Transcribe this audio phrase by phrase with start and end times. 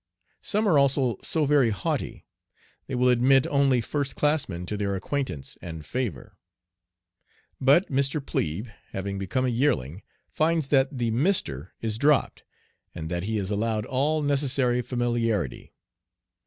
[0.41, 2.25] Some are also so very haughty:
[2.87, 6.39] they will admit only first classmen to their acquaintance and favor.
[7.59, 8.19] But Mr.
[8.19, 12.41] Plebe, having become a yearling finds that the "Mr." is dropped,
[12.95, 15.71] and that he is allowed all necessary familiarity.